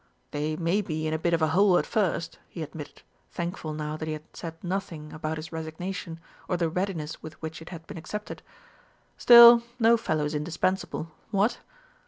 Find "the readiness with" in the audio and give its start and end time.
6.57-7.39